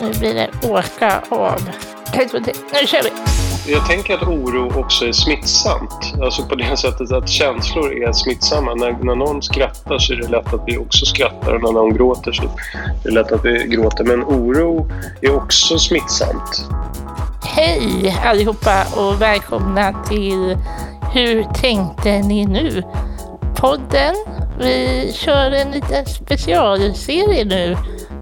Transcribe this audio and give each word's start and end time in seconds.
Nu 0.00 0.18
blir 0.18 0.34
det 0.34 0.68
åka 0.68 1.22
av. 1.28 1.70
Nu 2.72 2.86
kör 2.86 3.02
vi! 3.02 3.10
Jag 3.72 3.86
tänker 3.86 4.14
att 4.14 4.22
oro 4.22 4.80
också 4.80 5.06
är 5.06 5.12
smittsamt. 5.12 6.14
Alltså 6.22 6.42
på 6.42 6.54
det 6.54 6.76
sättet 6.76 7.12
att 7.12 7.28
känslor 7.28 8.02
är 8.02 8.12
smittsamma. 8.12 8.74
När, 8.74 8.92
när 8.92 9.14
någon 9.14 9.42
skrattar 9.42 9.98
så 9.98 10.12
är 10.12 10.16
det 10.16 10.28
lätt 10.28 10.54
att 10.54 10.62
vi 10.66 10.78
också 10.78 11.06
skrattar 11.06 11.54
och 11.54 11.62
när 11.62 11.72
någon 11.72 11.94
gråter 11.94 12.32
så 12.32 12.42
är 12.42 12.48
det 13.02 13.10
lätt 13.10 13.32
att 13.32 13.44
vi 13.44 13.64
gråter. 13.64 14.04
Men 14.04 14.24
oro 14.24 14.90
är 15.22 15.36
också 15.36 15.78
smittsamt. 15.78 16.68
Hej 17.44 18.16
allihopa 18.24 18.84
och 18.96 19.22
välkomna 19.22 20.04
till 20.08 20.58
Hur 21.12 21.44
tänkte 21.54 22.18
ni 22.18 22.46
nu? 22.46 22.82
Podden. 23.56 24.14
Vi 24.58 25.12
kör 25.14 25.50
en 25.50 25.70
liten 25.70 26.06
specialserie 26.06 27.44
nu, 27.44 27.76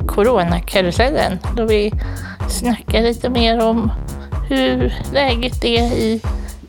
Coronakarusellen, 0.07 1.39
då 1.57 1.67
vi 1.67 1.93
snackar 2.49 3.03
lite 3.03 3.29
mer 3.29 3.63
om 3.63 3.93
hur 4.49 4.95
läget 5.13 5.65
är 5.65 5.83
i 5.83 6.21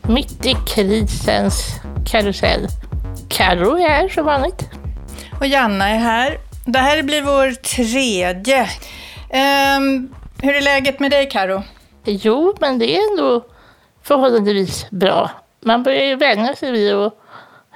mitt 0.02 0.46
i 0.46 0.56
krisens 0.66 1.80
karusell. 2.06 2.66
Carro 3.28 3.78
är 3.78 3.88
här 3.88 4.08
som 4.08 4.24
vanligt. 4.24 4.70
Och 5.40 5.46
Janna 5.46 5.88
är 5.88 5.98
här. 5.98 6.38
Det 6.66 6.78
här 6.78 7.02
blir 7.02 7.22
vår 7.22 7.50
tredje. 7.50 8.60
Um, 9.78 10.14
hur 10.42 10.54
är 10.54 10.60
läget 10.60 11.00
med 11.00 11.10
dig 11.10 11.28
Karo? 11.30 11.62
Jo, 12.04 12.54
men 12.60 12.78
det 12.78 12.96
är 12.96 13.10
ändå 13.10 13.44
förhållandevis 14.02 14.90
bra. 14.90 15.30
Man 15.60 15.82
börjar 15.82 16.04
ju 16.04 16.16
vänja 16.16 16.56
sig 16.56 16.72
vid 16.72 16.94
att 16.94 17.14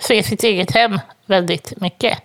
se 0.01 0.23
sitt 0.23 0.45
eget 0.45 0.71
hem 0.71 1.01
väldigt 1.27 1.81
mycket. 1.81 2.19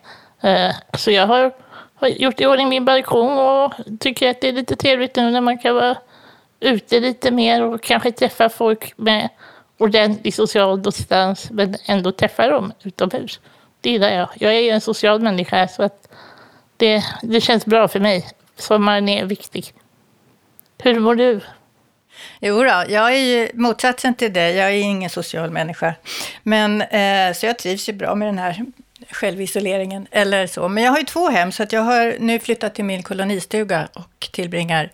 Uh, 0.43 0.71
så 0.93 1.11
jag 1.11 1.27
har, 1.27 1.51
har 1.99 2.07
gjort 2.07 2.41
i 2.41 2.45
ordning 2.45 2.69
min 2.69 2.85
balkong 2.85 3.37
och 3.37 3.73
tycker 3.99 4.29
att 4.29 4.41
det 4.41 4.47
är 4.47 4.53
lite 4.53 4.75
trevligt 4.75 5.15
nu 5.15 5.31
när 5.31 5.41
man 5.41 5.57
kan 5.57 5.75
vara 5.75 5.97
ute 6.59 6.99
lite 6.99 7.31
mer 7.31 7.63
och 7.63 7.81
kanske 7.81 8.11
träffa 8.11 8.49
folk 8.49 8.93
med 8.97 9.29
ordentlig 9.77 10.33
social 10.33 10.81
distans 10.81 11.51
men 11.51 11.75
ändå 11.85 12.11
träffa 12.11 12.47
dem 12.47 12.73
utomhus. 12.83 13.39
Det 13.81 13.89
gillar 13.89 14.09
jag. 14.09 14.29
Jag 14.35 14.55
är 14.55 14.59
ju 14.59 14.69
en 14.69 14.81
social 14.81 15.21
människa 15.21 15.67
så 15.67 15.83
att 15.83 16.07
det, 16.77 17.03
det 17.21 17.41
känns 17.41 17.65
bra 17.65 17.87
för 17.87 17.99
mig. 17.99 18.27
Sommaren 18.55 19.09
är 19.09 19.25
viktig. 19.25 19.73
Hur 20.77 20.99
mår 20.99 21.15
du? 21.15 21.41
Jo 22.39 22.63
då, 22.63 22.83
jag 22.89 23.15
är 23.15 23.19
ju 23.19 23.49
motsatsen 23.53 24.15
till 24.15 24.33
dig. 24.33 24.55
Jag 24.55 24.69
är 24.69 24.81
ingen 24.81 25.09
social 25.09 25.51
människa. 25.51 25.95
Men, 26.43 26.81
eh, 26.81 27.33
så 27.33 27.45
jag 27.45 27.59
trivs 27.59 27.89
ju 27.89 27.93
bra 27.93 28.15
med 28.15 28.27
den 28.27 28.37
här 28.37 28.65
självisoleringen 29.09 30.07
eller 30.11 30.47
så. 30.47 30.67
Men 30.67 30.83
jag 30.83 30.91
har 30.91 30.99
ju 30.99 31.05
två 31.05 31.29
hem, 31.29 31.51
så 31.51 31.63
att 31.63 31.73
jag 31.73 31.81
har 31.81 32.15
nu 32.19 32.39
flyttat 32.39 32.75
till 32.75 32.85
min 32.85 33.03
kolonistuga 33.03 33.87
och 33.93 34.29
tillbringar 34.31 34.91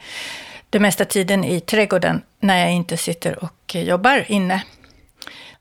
det 0.70 0.80
mesta 0.80 1.06
tiden 1.06 1.44
i 1.44 1.60
trädgården 1.60 2.22
när 2.40 2.60
jag 2.60 2.72
inte 2.72 2.98
sitter 2.98 3.44
och 3.44 3.76
jobbar 3.76 4.26
inne. 4.28 4.64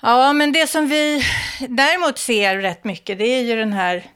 Ja, 0.02 0.32
men 0.32 0.52
det 0.52 0.66
som 0.66 0.88
vi 0.88 1.22
däremot 1.68 2.18
ser 2.18 2.56
rätt 2.56 2.84
mycket, 2.84 3.18
det 3.18 3.24
är 3.24 3.42
ju 3.42 3.56
den 3.56 3.72
här 3.72 4.06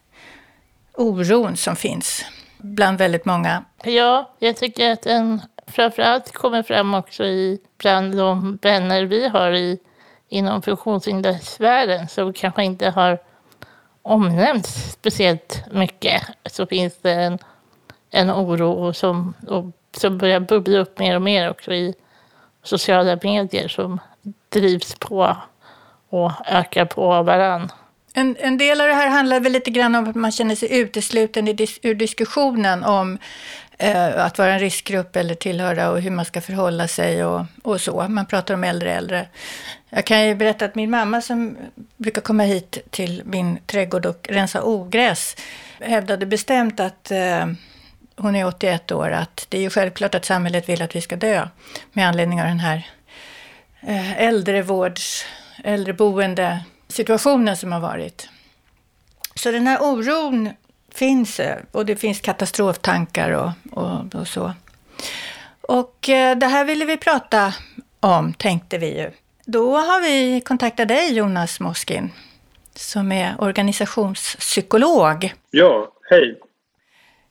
oron 0.94 1.56
som 1.56 1.76
finns 1.76 2.24
bland 2.58 2.98
väldigt 2.98 3.24
många. 3.24 3.64
Ja, 3.84 4.34
jag 4.38 4.56
tycker 4.56 4.90
att 4.90 5.02
den 5.02 5.40
framförallt 5.66 6.32
kommer 6.32 6.62
fram 6.62 6.94
också 6.94 7.24
i, 7.24 7.58
bland 7.78 8.16
de 8.16 8.58
vänner 8.62 9.04
vi 9.04 9.28
har 9.28 9.52
i, 9.52 9.78
inom 10.28 10.62
funktionshindersfären 10.62 12.08
som 12.08 12.32
kanske 12.32 12.64
inte 12.64 12.90
har 12.90 13.18
omnämnts 14.06 14.92
speciellt 14.92 15.64
mycket. 15.72 16.22
Så 16.44 16.66
finns 16.66 16.98
det 17.02 17.12
en, 17.12 17.38
en 18.10 18.30
oro 18.30 18.92
som, 18.92 19.34
och 19.48 19.64
som 19.96 20.18
börjar 20.18 20.40
bubbla 20.40 20.78
upp 20.78 20.98
mer 20.98 21.16
och 21.16 21.22
mer 21.22 21.50
också 21.50 21.72
i 21.72 21.94
sociala 22.62 23.18
medier 23.22 23.68
som 23.68 24.00
drivs 24.48 24.94
på 24.94 25.36
och 26.08 26.32
ökar 26.46 26.84
på 26.84 27.22
varann. 27.22 27.72
En, 28.14 28.36
en 28.38 28.58
del 28.58 28.80
av 28.80 28.86
det 28.86 28.94
här 28.94 29.08
handlar 29.08 29.40
väl 29.40 29.52
lite 29.52 29.70
grann 29.70 29.94
om 29.94 30.08
att 30.08 30.16
man 30.16 30.32
känner 30.32 30.54
sig 30.54 30.80
utesluten 30.80 31.48
ur 31.82 31.94
diskussionen 31.94 32.84
om 32.84 33.18
Eh, 33.78 34.24
att 34.24 34.38
vara 34.38 34.52
en 34.52 34.58
riskgrupp 34.58 35.16
eller 35.16 35.34
tillhöra 35.34 35.90
och 35.90 36.00
hur 36.00 36.10
man 36.10 36.24
ska 36.24 36.40
förhålla 36.40 36.88
sig 36.88 37.24
och, 37.24 37.44
och 37.62 37.80
så. 37.80 38.08
Man 38.08 38.26
pratar 38.26 38.54
om 38.54 38.64
äldre 38.64 38.92
äldre. 38.92 39.28
Jag 39.90 40.04
kan 40.04 40.26
ju 40.26 40.34
berätta 40.34 40.64
att 40.64 40.74
min 40.74 40.90
mamma 40.90 41.20
som 41.20 41.56
brukar 41.96 42.22
komma 42.22 42.42
hit 42.42 42.78
till 42.90 43.22
min 43.24 43.58
trädgård 43.66 44.06
och 44.06 44.28
rensa 44.30 44.62
ogräs 44.62 45.36
hävdade 45.80 46.26
bestämt 46.26 46.80
att 46.80 47.10
eh, 47.10 47.46
hon 48.16 48.36
är 48.36 48.46
81 48.46 48.92
år, 48.92 49.10
att 49.10 49.46
det 49.48 49.58
är 49.58 49.62
ju 49.62 49.70
självklart 49.70 50.14
att 50.14 50.24
samhället 50.24 50.68
vill 50.68 50.82
att 50.82 50.96
vi 50.96 51.00
ska 51.00 51.16
dö 51.16 51.48
med 51.92 52.08
anledning 52.08 52.40
av 52.40 52.46
den 52.46 52.60
här 52.60 52.86
eh, 53.80 54.22
äldrevårds, 54.22 55.24
äldreboende 55.64 56.64
situationen 56.88 57.56
som 57.56 57.72
har 57.72 57.80
varit. 57.80 58.28
Så 59.34 59.50
den 59.50 59.66
här 59.66 59.82
oron 59.82 60.50
finns 60.96 61.40
och 61.72 61.86
det 61.86 61.96
finns 61.96 62.20
katastroftankar 62.20 63.30
och, 63.30 63.50
och, 63.82 64.14
och 64.14 64.28
så. 64.28 64.52
Och 65.60 66.08
eh, 66.08 66.38
det 66.38 66.46
här 66.46 66.64
ville 66.64 66.84
vi 66.84 66.96
prata 66.96 67.54
om, 68.00 68.34
tänkte 68.34 68.78
vi 68.78 68.98
ju. 68.98 69.10
Då 69.44 69.76
har 69.76 70.02
vi 70.02 70.40
kontaktat 70.40 70.88
dig, 70.88 71.12
Jonas 71.12 71.60
Moskin, 71.60 72.10
som 72.74 73.12
är 73.12 73.34
organisationspsykolog. 73.38 75.34
Ja, 75.50 75.92
hej. 76.10 76.40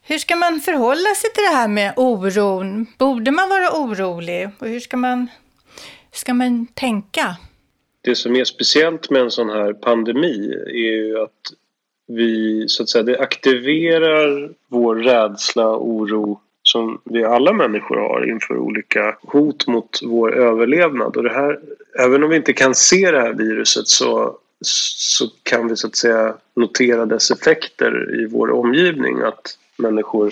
Hur 0.02 0.18
ska 0.18 0.36
man 0.36 0.60
förhålla 0.62 1.16
sig 1.16 1.30
till 1.34 1.44
det 1.44 1.56
här 1.56 1.68
med 1.68 1.94
oron? 1.96 2.86
Borde 2.98 3.32
man 3.32 3.50
vara 3.50 3.72
orolig? 3.72 4.50
Och 4.60 4.68
hur 4.68 4.80
ska 4.80 4.98
man, 4.98 5.28
ska 6.12 6.34
man 6.34 6.68
tänka? 6.68 7.36
Det 8.02 8.16
som 8.16 8.36
är 8.36 8.46
speciellt 8.46 9.10
med 9.10 9.22
en 9.22 9.32
sån 9.32 9.50
här 9.50 9.74
pandemi 9.74 10.54
är 10.68 10.98
ju 10.98 11.24
att 11.24 11.32
vi, 12.08 12.66
så 12.68 12.84
att 12.84 12.90
säga, 12.90 13.04
det 13.04 13.20
aktiverar 13.20 14.50
vår 14.68 14.96
rädsla 14.96 15.68
och 15.68 15.88
oro 15.88 16.40
som 16.64 17.02
vi 17.04 17.24
alla 17.24 17.54
människor 17.54 17.98
har 17.98 18.30
inför 18.30 18.58
olika 18.58 19.18
hot 19.22 19.68
mot 19.68 20.00
vår 20.04 20.36
överlevnad. 20.36 21.18
Och 21.18 21.24
det 21.24 21.34
här, 21.34 21.60
även 22.00 22.24
om 22.24 22.30
vi 22.30 22.36
inte 22.36 22.54
kan 22.54 22.76
se 22.76 23.12
det 23.12 23.22
här 23.22 23.34
viruset 23.34 23.88
så, 23.88 24.38
så 24.62 25.26
kan 25.44 25.68
vi 25.68 25.76
så 25.76 25.88
att 25.88 25.96
säga 25.96 26.36
notera 26.56 27.06
dess 27.06 27.32
effekter 27.32 28.22
i 28.22 28.26
vår 28.26 28.52
omgivning. 28.52 29.22
Att 29.22 29.58
människor 29.78 30.32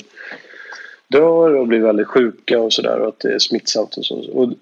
dör 1.08 1.56
och 1.56 1.68
blir 1.68 1.80
väldigt 1.80 2.08
sjuka 2.08 2.60
och 2.60 2.74
sådär 2.74 3.00
och 3.00 3.08
att 3.08 3.20
det 3.20 3.34
är 3.34 3.40
smittsamt 3.40 3.98
och 3.98 4.06
så. 4.06 4.16
Och, 4.16 4.54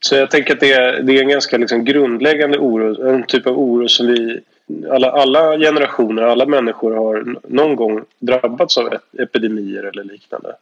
så 0.00 0.14
jag 0.14 0.30
tänker 0.30 0.54
att 0.54 0.60
det 0.60 0.72
är, 0.72 1.02
det 1.02 1.18
är 1.18 1.22
en 1.22 1.28
ganska 1.28 1.58
liksom 1.58 1.84
grundläggande 1.84 2.58
oro, 2.58 3.08
en 3.08 3.26
typ 3.26 3.46
av 3.46 3.58
oro 3.58 3.88
som 3.88 4.06
vi 4.06 4.40
alla, 4.90 5.10
alla 5.10 5.58
generationer, 5.58 6.22
alla 6.22 6.46
människor 6.46 6.96
har 6.96 7.36
någon 7.48 7.76
gång 7.76 8.04
drabbats 8.18 8.78
av 8.78 8.96
epidemier 9.18 9.82
eller 9.82 10.04
liknande. 10.04 10.56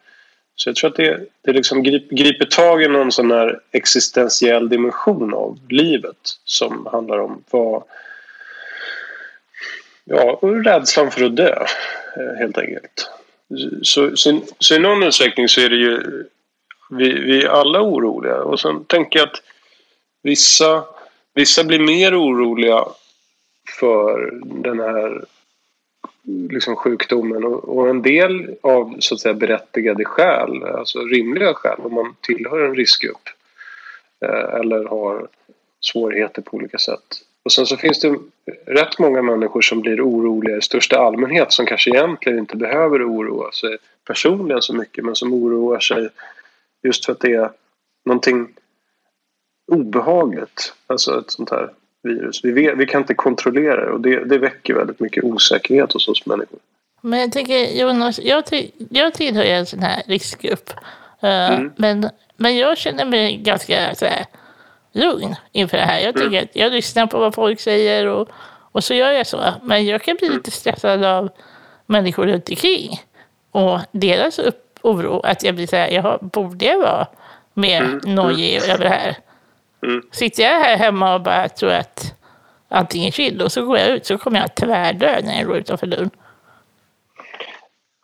Så 0.56 0.68
jag 0.68 0.76
tror 0.76 0.90
att 0.90 0.96
det, 0.96 1.20
det 1.42 1.52
liksom 1.52 1.82
griper 2.10 2.44
tag 2.44 2.82
i 2.82 2.88
någon 2.88 3.12
sån 3.12 3.30
här 3.30 3.60
existentiell 3.70 4.68
dimension 4.68 5.34
av 5.34 5.58
livet 5.68 6.16
som 6.44 6.86
handlar 6.92 7.18
om 7.18 7.44
vad... 7.50 7.82
Ja, 10.04 10.38
rädslan 10.42 11.10
för 11.10 11.24
att 11.24 11.36
dö, 11.36 11.66
eh, 12.16 12.38
helt 12.38 12.58
enkelt. 12.58 13.10
Så, 13.82 14.16
så, 14.16 14.40
så, 14.58 14.74
i 14.74 14.78
någon 14.78 15.02
utsträckning 15.02 15.48
så 15.48 15.60
är 15.60 15.68
det 15.68 15.76
ju 15.76 16.24
vi, 16.90 17.12
vi 17.12 17.42
är 17.42 17.48
alla 17.48 17.82
oroliga. 17.82 18.36
Och 18.36 18.60
sen 18.60 18.84
tänker 18.84 19.18
jag 19.18 19.28
att 19.28 19.42
vissa, 20.22 20.84
vissa 21.34 21.64
blir 21.64 21.78
mer 21.78 22.20
oroliga 22.20 22.84
för 23.80 24.30
den 24.44 24.80
här 24.80 25.24
liksom 26.24 26.76
sjukdomen 26.76 27.44
och, 27.44 27.88
en 27.88 28.02
del 28.02 28.56
av 28.60 28.96
så 28.98 29.14
att 29.14 29.20
säga 29.20 29.34
berättigade 29.34 30.04
skäl, 30.04 30.64
alltså 30.64 31.00
rimliga 31.00 31.54
skäl 31.54 31.78
om 31.78 31.94
man 31.94 32.16
tillhör 32.20 32.64
en 32.64 32.74
riskgrupp 32.74 33.28
eh, 34.24 34.60
eller 34.60 34.84
har 34.84 35.28
svårigheter 35.80 36.42
på 36.42 36.56
olika 36.56 36.78
sätt. 36.78 37.20
Och 37.42 37.52
sen 37.52 37.66
så 37.66 37.76
finns 37.76 38.00
det 38.00 38.18
rätt 38.66 38.98
många 38.98 39.22
människor 39.22 39.60
som 39.60 39.80
blir 39.80 40.00
oroliga 40.00 40.56
i 40.56 40.62
största 40.62 40.98
allmänhet 40.98 41.52
som 41.52 41.66
kanske 41.66 41.90
egentligen 41.90 42.38
inte 42.38 42.56
behöver 42.56 43.10
oroa 43.10 43.52
sig 43.52 43.78
personligen 44.06 44.62
så 44.62 44.74
mycket 44.74 45.04
men 45.04 45.14
som 45.14 45.34
oroar 45.34 45.78
sig 45.78 46.08
just 46.82 47.04
för 47.04 47.12
att 47.12 47.20
det 47.20 47.34
är 47.34 47.50
någonting 48.04 48.48
obehagligt. 49.72 50.74
Alltså 50.86 51.20
ett 51.20 51.30
sånt 51.30 51.50
här 51.50 51.70
virus. 52.04 52.40
Vi, 52.44 52.52
vet, 52.52 52.78
vi 52.78 52.86
kan 52.86 53.00
inte 53.00 53.14
kontrollera 53.14 53.84
det 53.84 53.92
och 53.92 54.00
det, 54.00 54.24
det 54.24 54.38
väcker 54.38 54.74
väldigt 54.74 55.00
mycket 55.00 55.24
osäkerhet 55.24 55.92
hos 55.92 56.08
oss 56.08 56.26
människor. 56.26 56.58
Men 57.00 57.20
jag 57.20 57.32
tänker 57.32 57.80
Jonas, 57.80 58.20
jag, 58.22 58.46
till, 58.46 58.70
jag 58.90 59.14
tillhör 59.14 59.44
en 59.44 59.66
sån 59.66 59.82
här 59.82 60.02
riskgrupp. 60.06 60.70
Uh, 61.24 61.30
mm. 61.30 61.72
men, 61.76 62.10
men 62.36 62.56
jag 62.56 62.78
känner 62.78 63.04
mig 63.04 63.36
ganska 63.36 63.94
så 63.94 64.04
här, 64.04 64.26
lugn 64.92 65.34
inför 65.52 65.76
det 65.76 65.82
här. 65.82 66.00
Jag, 66.00 66.14
tycker 66.14 66.26
mm. 66.26 66.44
att 66.44 66.56
jag 66.56 66.72
lyssnar 66.72 67.06
på 67.06 67.18
vad 67.18 67.34
folk 67.34 67.60
säger 67.60 68.06
och, 68.06 68.28
och 68.72 68.84
så 68.84 68.94
gör 68.94 69.10
jag 69.10 69.26
så. 69.26 69.40
Men 69.62 69.86
jag 69.86 70.02
kan 70.02 70.16
bli 70.16 70.26
mm. 70.26 70.36
lite 70.36 70.50
stressad 70.50 71.04
av 71.04 71.28
människor 71.86 72.26
runt 72.26 72.48
omkring 72.48 73.00
och 73.50 73.80
deras 73.92 74.38
upp, 74.38 74.78
oro. 74.82 75.20
Att 75.20 75.42
jag 75.42 75.54
blir 75.54 75.66
så 75.66 75.76
här, 75.76 75.90
jaha, 75.90 76.18
borde 76.22 76.64
jag 76.64 76.78
vara 76.78 77.06
mer 77.54 77.82
mm. 77.82 78.00
nojig 78.14 78.56
mm. 78.56 78.70
över 78.70 78.84
det 78.84 78.90
här? 78.90 79.16
Mm. 79.84 80.02
Sitter 80.12 80.42
jag 80.42 80.50
här 80.50 80.76
hemma 80.76 81.14
och 81.14 81.20
bara 81.20 81.48
tror 81.48 81.70
att 81.70 82.14
allting 82.68 83.04
är 83.04 83.10
chill 83.10 83.42
och 83.42 83.52
så 83.52 83.64
går 83.64 83.78
jag 83.78 83.88
ut 83.88 84.06
så 84.06 84.18
kommer 84.18 84.40
jag 84.40 84.54
tvärdö 84.54 85.20
när 85.22 85.38
jag 85.38 85.46
går 85.46 85.56
utanför 85.56 85.86
dörren. 85.86 86.10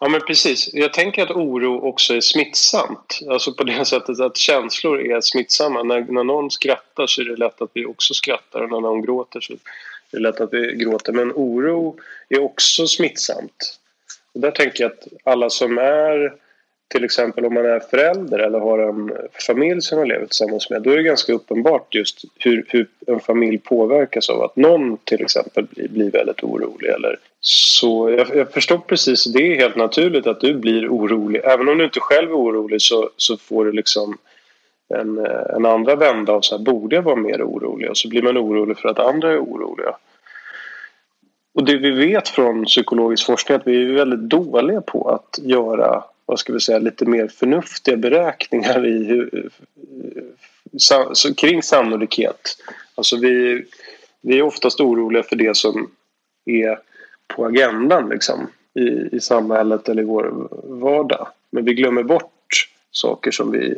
Ja 0.01 0.09
men 0.09 0.21
precis. 0.21 0.71
Jag 0.73 0.93
tänker 0.93 1.23
att 1.23 1.31
oro 1.31 1.89
också 1.89 2.15
är 2.15 2.21
smittsamt. 2.21 3.21
Alltså 3.31 3.53
på 3.53 3.65
det 3.65 3.85
sättet 3.87 4.21
att 4.21 4.37
känslor 4.37 5.01
är 5.01 5.21
smittsamma. 5.21 5.83
När, 5.83 6.01
när 6.01 6.25
någon 6.25 6.51
skrattar 6.51 7.07
så 7.07 7.21
är 7.21 7.25
det 7.25 7.37
lätt 7.37 7.63
att 7.63 7.71
vi 7.73 7.87
också 7.87 8.15
skrattar 8.15 8.61
och 8.61 8.71
när 8.71 8.81
någon 8.81 9.03
gråter 9.03 9.41
så 9.41 9.53
är 9.53 9.59
det 10.11 10.19
lätt 10.19 10.41
att 10.41 10.53
vi 10.53 10.75
gråter. 10.77 11.13
Men 11.13 11.33
oro 11.33 11.97
är 12.29 12.43
också 12.43 12.87
smittsamt. 12.87 13.79
Och 14.35 14.41
där 14.41 14.51
tänker 14.51 14.83
jag 14.83 14.93
att 14.93 15.07
alla 15.25 15.51
som 15.51 15.79
är 15.79 16.33
till 16.91 17.05
exempel 17.05 17.45
om 17.45 17.55
man 17.55 17.67
är 17.67 17.81
förälder 17.81 18.39
eller 18.39 18.59
har 18.59 18.79
en 18.79 19.13
familj 19.47 19.83
som 19.83 19.99
man 19.99 20.09
lever 20.09 20.27
tillsammans 20.27 20.71
med 20.71 20.83
då 20.83 20.91
är 20.91 20.97
det 20.97 21.03
ganska 21.03 21.33
uppenbart 21.33 21.95
just 21.95 22.25
hur, 22.39 22.65
hur 22.69 22.87
en 23.07 23.21
familj 23.21 23.59
påverkas 23.59 24.31
av 24.31 24.43
att 24.43 24.57
någon 24.57 24.97
till 24.97 25.23
exempel 25.23 25.67
blir, 25.71 25.89
blir 25.89 26.11
väldigt 26.11 26.43
orolig. 26.43 26.89
Eller, 26.89 27.19
så 27.41 28.11
jag, 28.11 28.37
jag 28.37 28.53
förstår 28.53 28.79
precis, 28.79 29.25
det 29.25 29.53
är 29.53 29.57
helt 29.57 29.77
naturligt 29.77 30.27
att 30.27 30.41
du 30.41 30.55
blir 30.55 30.89
orolig. 30.89 31.41
Även 31.45 31.69
om 31.69 31.79
du 31.79 31.85
inte 31.85 32.01
själv 32.01 32.31
är 32.31 32.37
orolig 32.37 32.83
så, 32.83 33.11
så 33.17 33.37
får 33.37 33.65
du 33.65 33.73
liksom 33.73 34.19
en, 34.95 35.19
en 35.57 35.67
andra 35.67 35.97
vända 35.97 36.33
av 36.33 36.41
så 36.41 36.57
här, 36.57 36.65
borde 36.65 36.97
jag 36.97 37.03
vara 37.03 37.17
mer 37.17 37.43
orolig? 37.43 37.91
Och 37.91 37.97
så 37.97 38.09
blir 38.09 38.23
man 38.23 38.39
orolig 38.39 38.79
för 38.79 38.89
att 38.89 38.99
andra 38.99 39.33
är 39.33 39.39
oroliga. 39.39 39.97
Och 41.55 41.65
det 41.65 41.77
vi 41.77 41.91
vet 41.91 42.29
från 42.29 42.65
psykologisk 42.65 43.27
forskning 43.27 43.55
är 43.55 43.61
att 43.61 43.67
vi 43.67 43.83
är 43.83 43.95
väldigt 43.95 44.31
dåliga 44.31 44.81
på 44.81 45.09
att 45.09 45.39
göra 45.43 46.05
vad 46.31 46.39
ska 46.39 46.53
vi 46.53 46.61
säga, 46.61 46.79
lite 46.79 47.05
mer 47.05 47.29
förnuftiga 47.29 47.97
beräkningar 47.97 48.87
i 48.87 49.05
hur, 49.05 49.51
kring 51.37 51.63
sannolikhet. 51.63 52.57
Alltså 52.95 53.17
vi, 53.17 53.65
vi 54.21 54.39
är 54.39 54.43
oftast 54.43 54.81
oroliga 54.81 55.23
för 55.23 55.37
det 55.37 55.57
som 55.57 55.91
är 56.45 56.79
på 57.27 57.47
agendan 57.47 58.09
liksom, 58.09 58.47
i, 58.75 59.17
i 59.17 59.21
samhället 59.21 59.89
eller 59.89 60.03
i 60.03 60.07
vår 60.07 60.49
vardag. 60.81 61.29
Men 61.51 61.65
vi 61.65 61.75
glömmer 61.75 62.03
bort 62.03 62.69
saker 62.91 63.31
som 63.31 63.51
vi 63.51 63.77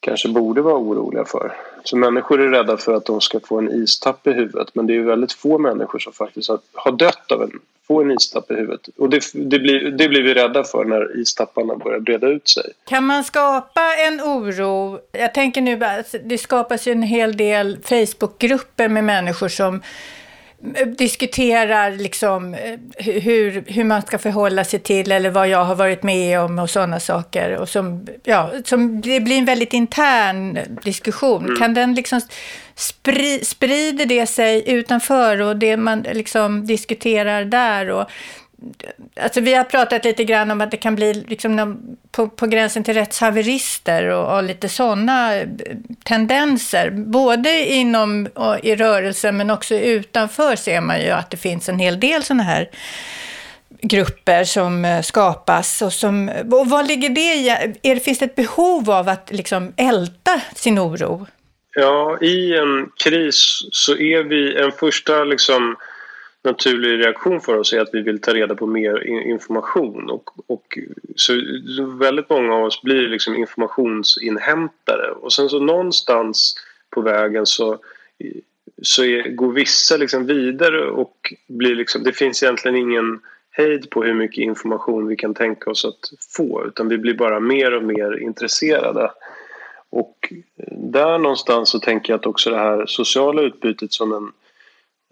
kanske 0.00 0.28
borde 0.28 0.62
vara 0.62 0.78
oroliga 0.78 1.24
för. 1.24 1.56
Så 1.84 1.96
människor 1.96 2.40
är 2.40 2.48
rädda 2.48 2.76
för 2.76 2.94
att 2.94 3.06
de 3.06 3.20
ska 3.20 3.40
få 3.40 3.58
en 3.58 3.72
istapp 3.72 4.26
i 4.26 4.32
huvudet 4.32 4.74
men 4.74 4.86
det 4.86 4.96
är 4.96 5.00
väldigt 5.00 5.32
få 5.32 5.58
människor 5.58 5.98
som 5.98 6.12
faktiskt 6.12 6.48
har, 6.48 6.58
har 6.72 6.92
dött 6.92 7.32
av 7.32 7.42
en 7.42 7.60
få 7.86 8.02
en 8.02 8.10
istapp 8.10 8.50
i 8.50 8.54
huvudet. 8.54 8.88
Och 8.98 9.10
det, 9.10 9.20
det, 9.34 9.58
blir, 9.58 9.90
det 9.90 10.08
blir 10.08 10.22
vi 10.22 10.34
rädda 10.34 10.64
för 10.64 10.84
när 10.84 11.20
istapparna 11.20 11.76
börjar 11.76 12.00
breda 12.00 12.26
ut 12.26 12.48
sig. 12.48 12.72
Kan 12.88 13.04
man 13.04 13.24
skapa 13.24 13.80
en 14.06 14.20
oro? 14.20 14.98
Jag 15.12 15.34
tänker 15.34 15.60
nu, 15.60 15.80
det 16.24 16.38
skapas 16.38 16.86
ju 16.86 16.92
en 16.92 17.02
hel 17.02 17.36
del 17.36 17.78
Facebookgrupper 17.82 18.88
med 18.88 19.04
människor 19.04 19.48
som 19.48 19.82
diskuterar 20.98 21.90
liksom 21.90 22.54
eh, 22.54 22.78
hur, 23.04 23.64
hur 23.66 23.84
man 23.84 24.02
ska 24.02 24.18
förhålla 24.18 24.64
sig 24.64 24.80
till 24.80 25.12
eller 25.12 25.30
vad 25.30 25.48
jag 25.48 25.64
har 25.64 25.74
varit 25.74 26.02
med 26.02 26.40
om 26.40 26.58
och 26.58 26.70
sådana 26.70 27.00
saker. 27.00 27.56
Och 27.56 27.68
som, 27.68 28.06
ja, 28.22 28.50
som, 28.64 29.00
det 29.00 29.20
blir 29.20 29.38
en 29.38 29.44
väldigt 29.44 29.72
intern 29.72 30.58
diskussion. 30.84 31.44
Mm. 31.44 31.56
Kan 31.56 31.74
den 31.74 31.94
liksom 31.94 32.20
spri, 32.74 33.44
sprider 33.44 34.06
det 34.06 34.26
sig 34.26 34.62
utanför 34.66 35.40
och 35.40 35.56
det 35.56 35.76
man 35.76 36.02
liksom 36.02 36.66
diskuterar 36.66 37.44
där 37.44 37.90
och 37.90 38.10
Alltså 39.20 39.40
vi 39.40 39.54
har 39.54 39.64
pratat 39.64 40.04
lite 40.04 40.24
grann 40.24 40.50
om 40.50 40.60
att 40.60 40.70
det 40.70 40.76
kan 40.76 40.94
bli 40.94 41.14
liksom 41.14 41.78
på, 42.10 42.28
på 42.28 42.46
gränsen 42.46 42.84
till 42.84 42.94
rättshaverister 42.94 44.06
och, 44.06 44.36
och 44.36 44.42
lite 44.42 44.68
sådana 44.68 45.34
eh, 45.34 45.48
tendenser. 46.04 46.90
Både 46.90 47.72
inom 47.72 48.28
och 48.34 48.58
i 48.62 48.76
rörelsen 48.76 49.36
men 49.36 49.50
också 49.50 49.74
utanför 49.74 50.56
ser 50.56 50.80
man 50.80 51.00
ju 51.00 51.10
att 51.10 51.30
det 51.30 51.36
finns 51.36 51.68
en 51.68 51.78
hel 51.78 52.00
del 52.00 52.22
sådana 52.22 52.42
här 52.42 52.70
grupper 53.80 54.44
som 54.44 54.84
eh, 54.84 55.02
skapas. 55.02 55.82
Och, 55.82 55.92
som, 55.92 56.30
och 56.52 56.70
vad 56.70 56.88
ligger 56.88 57.08
det 57.08 57.34
i? 57.34 57.48
Är 57.82 57.94
det, 57.94 58.00
finns 58.00 58.18
det 58.18 58.24
ett 58.24 58.34
behov 58.34 58.90
av 58.90 59.08
att 59.08 59.32
liksom 59.32 59.72
älta 59.76 60.40
sin 60.54 60.78
oro? 60.78 61.26
Ja, 61.74 62.18
i 62.20 62.54
en 62.54 62.90
kris 63.04 63.66
så 63.70 63.96
är 63.96 64.22
vi 64.22 64.56
en 64.56 64.72
första 64.72 65.24
liksom 65.24 65.76
naturlig 66.44 66.98
reaktion 66.98 67.40
för 67.40 67.58
oss 67.58 67.72
är 67.72 67.80
att 67.80 67.90
vi 67.92 68.02
vill 68.02 68.20
ta 68.20 68.34
reda 68.34 68.54
på 68.54 68.66
mer 68.66 69.06
information. 69.06 70.10
Och, 70.10 70.30
och 70.46 70.78
så 71.16 71.32
väldigt 71.98 72.30
många 72.30 72.54
av 72.54 72.64
oss 72.64 72.82
blir 72.82 73.08
liksom 73.08 73.34
informationsinhämtare. 73.34 75.10
Och 75.10 75.32
sen 75.32 75.48
så 75.48 75.58
någonstans 75.58 76.54
på 76.90 77.00
vägen 77.00 77.46
så, 77.46 77.78
så 78.82 79.04
är, 79.04 79.28
går 79.28 79.52
vissa 79.52 79.96
liksom 79.96 80.26
vidare 80.26 80.90
och 80.90 81.34
blir 81.48 81.74
liksom, 81.74 82.02
det 82.02 82.12
finns 82.12 82.42
egentligen 82.42 82.76
ingen 82.76 83.20
hejd 83.50 83.90
på 83.90 84.02
hur 84.02 84.14
mycket 84.14 84.42
information 84.42 85.08
vi 85.08 85.16
kan 85.16 85.34
tänka 85.34 85.70
oss 85.70 85.84
att 85.84 86.12
få 86.36 86.64
utan 86.66 86.88
vi 86.88 86.98
blir 86.98 87.14
bara 87.14 87.40
mer 87.40 87.74
och 87.74 87.82
mer 87.82 88.18
intresserade. 88.22 89.10
Och 89.94 90.32
där 90.70 91.18
någonstans 91.18 91.70
så 91.70 91.80
tänker 91.80 92.12
jag 92.12 92.18
att 92.18 92.26
också 92.26 92.50
det 92.50 92.58
här 92.58 92.86
sociala 92.86 93.42
utbytet 93.42 93.92
som 93.92 94.12
en 94.12 94.32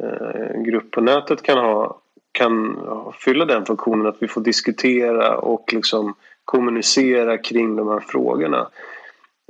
Eh, 0.03 0.63
grupp 0.63 0.91
på 0.91 1.01
nätet 1.01 1.43
kan 1.43 1.59
ha 1.59 1.99
kan 2.33 2.79
fylla 3.19 3.45
den 3.45 3.67
funktionen 3.67 4.07
att 4.07 4.23
vi 4.23 4.29
får 4.29 4.41
diskutera 4.41 5.39
och 5.39 5.73
liksom 5.73 6.15
kommunicera 6.45 7.39
kring 7.39 7.77
de 7.77 7.89
här 7.89 8.01
frågorna. 8.01 8.69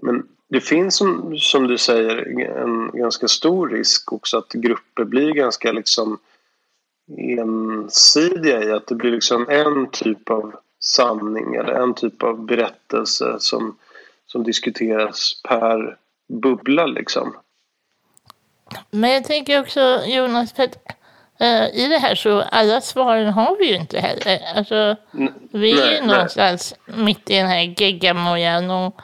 Men 0.02 0.26
det 0.49 0.61
finns 0.61 0.96
som, 0.96 1.38
som 1.38 1.67
du 1.67 1.79
säger 1.79 2.17
en 2.62 2.90
ganska 2.94 3.29
stor 3.29 3.69
risk 3.69 4.12
också 4.12 4.38
att 4.38 4.52
grupper 4.52 5.05
blir 5.05 5.32
ganska 5.32 5.73
liksom 5.73 6.19
ensidiga 7.19 8.64
i 8.64 8.73
att 8.73 8.87
det 8.87 8.94
blir 8.94 9.11
liksom 9.11 9.49
en 9.49 9.90
typ 9.90 10.31
av 10.31 10.55
sanning 10.81 11.55
eller 11.55 11.73
en 11.73 11.94
typ 11.94 12.23
av 12.23 12.46
berättelse 12.46 13.37
som, 13.38 13.76
som 14.32 14.44
diskuteras 14.44 15.40
per 15.49 15.96
bubbla 16.29 16.87
liksom. 16.87 17.37
Men 18.90 19.11
jag 19.11 19.25
tänker 19.25 19.61
också, 19.61 20.02
Jonas, 20.06 20.52
för 20.52 20.62
att 20.62 20.76
uh, 21.43 21.76
i 21.81 21.88
det 21.88 21.99
här 21.99 22.14
så 22.14 22.40
alla 22.40 22.81
svaren 22.81 23.32
har 23.32 23.56
vi 23.58 23.69
ju 23.69 23.76
inte 23.76 24.00
heller. 24.00 24.40
Alltså, 24.56 24.96
vi 25.50 25.81
är 25.81 25.93
ju 25.93 26.06
någonstans 26.06 26.75
mitt 26.87 27.31
i 27.31 27.37
den 27.37 27.46
här 27.46 27.75
geggamojan 27.82 28.70
och, 28.70 29.00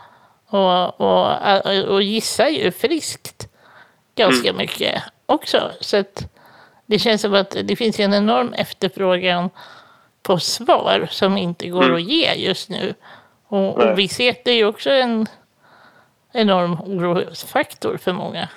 och, 0.47 1.01
och, 1.01 1.85
och 1.89 2.03
gissar 2.03 2.49
ju 2.49 2.71
friskt 2.71 3.49
ganska 4.15 4.49
mm. 4.49 4.59
mycket 4.59 5.03
också. 5.27 5.73
Så 5.81 5.97
att 5.97 6.33
det 6.87 6.99
känns 6.99 7.21
som 7.21 7.35
att 7.35 7.57
det 7.65 7.77
finns 7.77 8.01
en 8.01 8.15
enorm 8.15 8.53
efterfrågan 8.53 9.51
på 10.23 10.39
svar 10.39 11.09
som 11.11 11.37
inte 11.37 11.69
går 11.69 11.85
mm. 11.85 11.97
att 11.97 12.03
ge 12.03 12.35
just 12.35 12.69
nu. 12.69 12.95
Och, 13.49 13.79
och 13.79 13.99
visshet 13.99 14.49
är 14.49 14.53
ju 14.53 14.65
också 14.65 14.91
en 14.91 15.27
enorm 16.33 16.73
orosfaktor 16.81 17.97
för 17.97 18.13
många. 18.13 18.49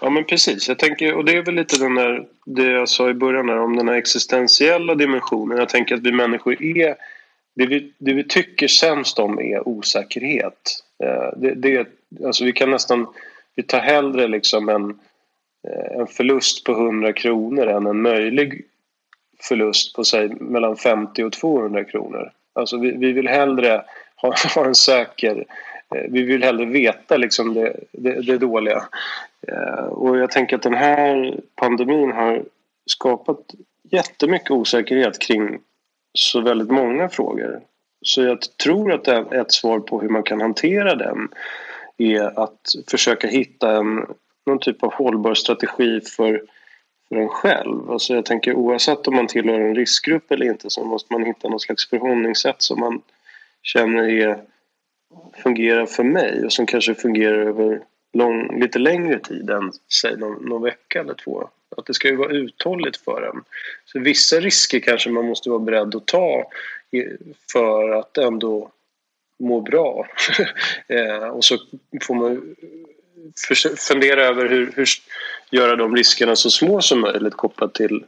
Ja 0.00 0.10
men 0.10 0.24
precis, 0.24 0.68
jag 0.68 0.78
tänker, 0.78 1.14
och 1.14 1.24
det 1.24 1.36
är 1.36 1.42
väl 1.42 1.54
lite 1.54 1.78
den 1.78 1.94
där, 1.94 2.26
det 2.46 2.70
jag 2.70 2.88
sa 2.88 3.10
i 3.10 3.14
början 3.14 3.48
här, 3.48 3.58
om 3.58 3.76
den 3.76 3.88
här 3.88 3.94
existentiella 3.94 4.94
dimensionen. 4.94 5.58
Jag 5.58 5.68
tänker 5.68 5.94
att 5.94 6.02
vi 6.02 6.12
människor 6.12 6.62
är, 6.62 6.96
det 7.54 7.66
vi, 7.66 7.92
det 7.98 8.12
vi 8.12 8.24
tycker 8.24 8.68
sämst 8.68 9.18
om 9.18 9.38
är 9.38 9.68
osäkerhet. 9.68 10.84
Eh, 11.04 11.28
det, 11.36 11.54
det, 11.54 11.88
alltså 12.24 12.44
vi 12.44 12.52
kan 12.52 12.70
nästan, 12.70 13.06
vi 13.54 13.62
tar 13.62 13.80
hellre 13.80 14.28
liksom 14.28 14.68
en, 14.68 14.90
eh, 15.68 16.00
en 16.00 16.06
förlust 16.06 16.64
på 16.64 16.72
100 16.72 17.12
kronor 17.12 17.66
än 17.66 17.86
en 17.86 18.02
möjlig 18.02 18.64
förlust 19.40 19.94
på 19.96 20.04
säg 20.04 20.28
mellan 20.28 20.76
50 20.76 21.24
och 21.24 21.32
200 21.32 21.84
kronor. 21.84 22.32
Alltså 22.52 22.78
vi, 22.78 22.90
vi 22.90 23.12
vill 23.12 23.28
hellre 23.28 23.84
ha, 24.22 24.34
en 24.66 24.74
säker 24.74 25.44
eh, 25.94 26.04
vi 26.08 26.22
vill 26.22 26.44
hellre 26.44 26.64
veta 26.64 27.16
liksom 27.16 27.54
det, 27.54 27.76
det, 27.92 28.20
det 28.20 28.38
dåliga. 28.38 28.84
Eh, 29.48 29.84
och 29.84 30.18
jag 30.18 30.30
tänker 30.30 30.56
att 30.56 30.62
den 30.62 30.74
här 30.74 31.40
pandemin 31.56 32.12
har 32.12 32.44
skapat 32.86 33.38
jättemycket 33.90 34.50
osäkerhet 34.50 35.18
kring 35.18 35.58
så 36.14 36.40
väldigt 36.40 36.70
många 36.70 37.08
frågor. 37.08 37.60
Så 38.02 38.22
jag 38.22 38.38
tror 38.62 38.92
att 38.92 39.08
ett 39.32 39.52
svar 39.52 39.80
på 39.80 40.00
hur 40.00 40.08
man 40.08 40.22
kan 40.22 40.40
hantera 40.40 40.94
den 40.94 41.28
är 41.98 42.40
att 42.40 42.60
försöka 42.90 43.28
hitta 43.28 43.76
en, 43.76 44.06
någon 44.46 44.58
typ 44.58 44.82
av 44.82 44.92
hållbar 44.92 45.34
strategi 45.34 46.00
för, 46.00 46.42
för 47.08 47.16
en 47.16 47.28
själv. 47.28 47.90
Alltså 47.90 48.14
jag 48.14 48.24
tänker 48.24 48.54
oavsett 48.54 49.08
om 49.08 49.14
man 49.14 49.26
tillhör 49.26 49.60
en 49.60 49.74
riskgrupp 49.74 50.32
eller 50.32 50.46
inte 50.46 50.70
så 50.70 50.84
måste 50.84 51.12
man 51.12 51.24
hitta 51.24 51.48
något 51.48 51.62
slags 51.62 51.88
förhållningssätt 51.88 52.62
som 52.62 52.80
man 52.80 53.02
känner 53.62 54.08
är 54.08 54.42
fungerar 55.42 55.86
för 55.86 56.04
mig 56.04 56.44
och 56.44 56.52
som 56.52 56.66
kanske 56.66 56.94
fungerar 56.94 57.46
över 57.46 57.80
lång, 58.12 58.60
lite 58.60 58.78
längre 58.78 59.18
tid 59.18 59.50
än 59.50 59.72
säg 60.00 60.16
någon, 60.16 60.48
någon 60.48 60.62
vecka 60.62 61.00
eller 61.00 61.14
två. 61.14 61.48
Att 61.76 61.86
det 61.86 61.94
ska 61.94 62.08
ju 62.08 62.16
vara 62.16 62.32
uthålligt 62.32 62.96
för 62.96 63.22
en. 63.22 63.44
Så 63.84 64.00
vissa 64.00 64.36
risker 64.36 64.80
kanske 64.80 65.10
man 65.10 65.26
måste 65.26 65.50
vara 65.50 65.60
beredd 65.60 65.94
att 65.94 66.06
ta 66.06 66.50
för 67.52 67.90
att 67.90 68.18
ändå 68.18 68.70
må 69.38 69.60
bra. 69.60 70.08
eh, 70.88 71.28
och 71.28 71.44
så 71.44 71.58
får 72.02 72.14
man 72.14 72.56
fundera 73.88 74.24
över 74.24 74.48
hur, 74.48 74.72
hur 74.76 74.86
göra 75.50 75.76
de 75.76 75.96
riskerna 75.96 76.36
så 76.36 76.50
små 76.50 76.80
som 76.82 77.00
möjligt 77.00 77.34
kopplat 77.34 77.74
till, 77.74 78.04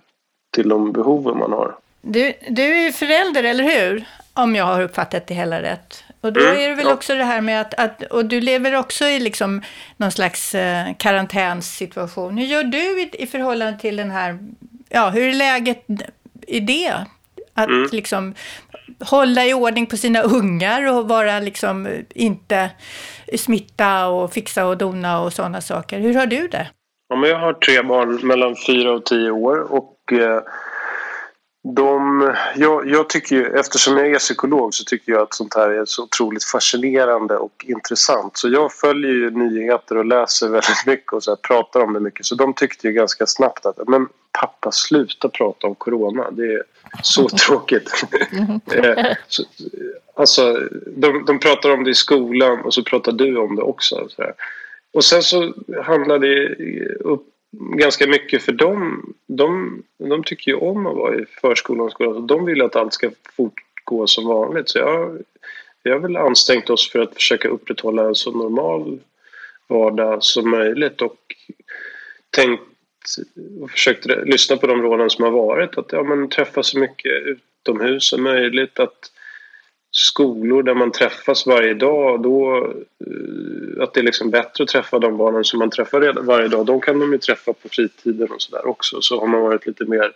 till 0.50 0.68
de 0.68 0.92
behoven 0.92 1.38
man 1.38 1.52
har. 1.52 1.76
Du, 2.00 2.32
du 2.49 2.62
är 2.62 2.84
ju 2.84 2.92
förälder, 2.92 3.44
eller 3.44 3.64
hur? 3.64 4.04
Om 4.35 4.55
jag 4.55 4.64
har 4.64 4.83
uppfattat 4.83 5.26
det 5.26 5.35
hela 5.35 5.62
rätt. 5.62 6.05
Och 6.21 6.33
då 6.33 6.41
mm, 6.41 6.57
är 6.57 6.69
det 6.69 6.75
väl 6.75 6.87
ja. 6.87 6.93
också 6.93 7.14
det 7.14 7.25
här 7.25 7.41
med 7.41 7.61
att, 7.61 7.75
att, 7.75 8.03
och 8.03 8.25
du 8.25 8.41
lever 8.41 8.75
också 8.75 9.05
i 9.05 9.21
liksom 9.21 9.62
någon 9.97 10.11
slags 10.11 10.55
eh, 10.55 10.87
karantänssituation. 10.99 12.38
Hur 12.38 12.47
gör 12.47 12.64
du 12.64 13.03
i, 13.03 13.11
i 13.12 13.26
förhållande 13.26 13.79
till 13.79 13.97
den 13.97 14.11
här, 14.11 14.38
ja, 14.88 15.11
hur 15.11 15.29
är 15.29 15.35
läget 15.35 15.85
i 16.47 16.61
det? 16.61 16.95
Att 17.55 17.69
mm. 17.69 17.88
liksom 17.93 18.35
hålla 19.00 19.45
i 19.45 19.55
ordning 19.55 19.87
på 19.87 19.97
sina 19.97 20.23
ungar 20.23 20.93
och 20.93 21.09
vara 21.09 21.41
liksom 21.41 21.88
inte 22.14 22.71
smitta 23.37 24.07
och 24.07 24.33
fixa 24.33 24.67
och 24.67 24.76
dona 24.76 25.21
och 25.21 25.33
sådana 25.33 25.61
saker. 25.61 25.99
Hur 26.00 26.14
har 26.14 26.26
du 26.26 26.49
det? 26.49 26.67
Ja, 27.09 27.17
men 27.17 27.31
jag 27.31 27.38
har 27.38 27.53
tre 27.53 27.83
barn 27.83 28.26
mellan 28.26 28.57
fyra 28.67 28.93
och 28.93 29.05
tio 29.05 29.31
år 29.31 29.73
och 29.73 30.12
eh, 30.12 30.43
de, 31.66 32.35
jag, 32.56 32.88
jag, 32.88 33.09
tycker 33.09 33.37
ju, 33.37 33.47
eftersom 33.47 33.97
jag 33.97 34.11
är 34.11 34.18
psykolog 34.18 34.75
så 34.75 34.85
tycker 34.85 35.12
jag 35.12 35.23
att 35.23 35.35
sånt 35.35 35.54
här 35.54 35.71
är 35.71 35.85
så 35.85 36.02
otroligt 36.02 36.44
fascinerande 36.44 37.37
och 37.37 37.64
intressant. 37.68 38.37
Så 38.37 38.49
jag 38.49 38.73
följer 38.73 39.11
ju 39.11 39.30
nyheter 39.30 39.97
och 39.97 40.04
läser 40.04 40.49
väldigt 40.49 40.87
mycket 40.87 41.12
och 41.12 41.23
så 41.23 41.30
här, 41.30 41.37
pratar 41.37 41.80
om 41.80 41.92
det 41.92 42.00
mycket. 42.00 42.26
Så 42.26 42.35
de 42.35 42.54
tyckte 42.54 42.87
ju 42.87 42.92
ganska 42.92 43.26
snabbt 43.26 43.66
att 43.66 43.88
men 43.88 44.09
pappa 44.40 44.73
sluta 44.73 45.28
prata 45.28 45.66
om 45.66 45.75
corona. 45.75 46.30
Det 46.30 46.54
är 46.54 46.62
så 47.02 47.28
tråkigt. 47.47 47.90
Eh, 48.75 49.16
så, 49.28 49.42
alltså, 50.16 50.59
de, 50.97 51.25
de 51.26 51.38
pratar 51.38 51.71
om 51.71 51.85
det 51.85 51.90
i 51.90 51.94
skolan 51.94 52.61
och 52.61 52.75
så 52.75 52.83
pratar 52.83 53.12
du 53.12 53.37
om 53.37 53.56
det 53.56 53.62
också. 53.62 54.09
Och 54.92 55.04
sen 55.04 55.23
så 55.23 55.54
handlar 55.83 56.18
det 56.18 56.54
upp 56.94 57.34
ganska 57.61 58.06
mycket 58.06 58.42
för 58.42 58.52
dem. 58.52 59.14
De, 59.26 59.82
de 59.99 60.25
tycker 60.25 60.50
ju 60.50 60.56
om 60.56 60.87
att 60.87 60.96
vara 60.96 61.14
i 61.14 61.25
förskolan 61.40 61.87
och 61.87 61.92
skolan. 61.92 62.26
De 62.26 62.44
vill 62.44 62.62
att 62.62 62.76
allt 62.76 62.92
ska 62.92 63.11
fortgå 63.37 64.06
som 64.06 64.26
vanligt. 64.26 64.68
Så 64.68 64.78
jag, 64.78 65.18
vi 65.82 65.90
har 65.90 65.99
väl 65.99 66.16
ansträngt 66.16 66.70
oss 66.70 66.90
för 66.90 66.99
att 66.99 67.14
försöka 67.14 67.49
upprätthålla 67.49 68.04
en 68.04 68.14
så 68.14 68.30
normal 68.30 68.99
vardag 69.68 70.25
som 70.25 70.50
möjligt 70.50 71.02
och 71.02 71.16
tänkt 72.30 72.62
och 73.61 73.70
försökt 73.70 74.06
lyssna 74.06 74.56
på 74.56 74.66
de 74.66 74.82
råden 74.82 75.11
som 75.11 75.25
har 75.25 75.30
varit. 75.30 75.78
Att 75.78 75.92
ja, 75.92 76.02
men 76.02 76.28
träffa 76.28 76.62
så 76.62 76.78
mycket 76.78 77.12
utomhus 77.26 78.08
som 78.08 78.23
möjligt. 78.23 78.80
Att 78.80 79.11
skolor 79.97 80.63
där 80.63 80.75
man 80.75 80.93
träffas 80.93 81.47
varje 81.47 81.75
dag 81.75 82.23
då 82.23 82.57
eh, 83.07 83.83
att 83.83 83.95
det 83.95 84.01
är 84.01 84.05
liksom 84.05 84.31
bättre 84.31 84.65
att 84.65 84.69
träffa 84.69 84.99
de 84.99 85.17
barnen 85.17 85.45
som 85.45 85.59
man 85.59 85.71
träffar 85.71 86.23
varje 86.23 86.49
dag. 86.49 86.67
De 86.67 86.81
kan 86.81 87.01
de 87.01 87.13
ju 87.13 87.19
träffa 87.19 87.53
på 87.53 87.69
fritiden 87.69 88.29
och 88.31 88.43
sådär 88.43 88.67
också. 88.67 89.01
Så 89.01 89.21
har 89.21 89.27
man 89.27 89.41
varit 89.41 89.67
lite 89.67 89.85
mer 89.85 90.13